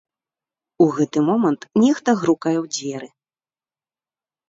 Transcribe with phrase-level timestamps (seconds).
[0.85, 3.09] У гэты момант нехта грукае ў дзверы.